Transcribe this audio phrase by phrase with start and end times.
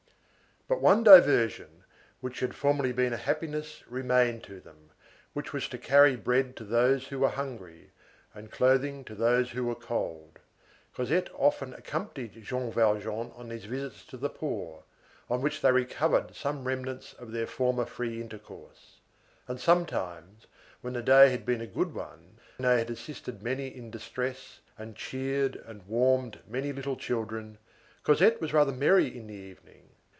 [0.67, 1.83] But one diversion,
[2.21, 4.91] which had formerly been a happiness, remained to them,
[5.33, 7.91] which was to carry bread to those who were hungry,
[8.33, 10.39] and clothing to those who were cold.
[10.95, 14.83] Cosette often accompanied Jean Valjean on these visits to the poor,
[15.29, 19.01] on which they recovered some remnants of their former free intercourse;
[19.49, 20.47] and sometimes,
[20.79, 24.61] when the day had been a good one, and they had assisted many in distress,
[24.77, 27.57] and cheered and warmed many little children,
[28.03, 29.89] Cosette was rather merry in the evening.